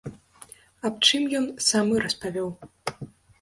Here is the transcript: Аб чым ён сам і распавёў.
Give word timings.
Аб 0.89 0.95
чым 1.07 1.27
ён 1.41 1.45
сам 1.67 1.93
і 1.99 2.01
распавёў. 2.05 2.49